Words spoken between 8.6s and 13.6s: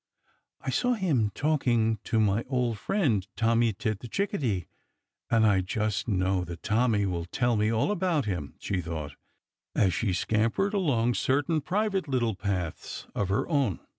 thought, as she scampered along certain private little paths of her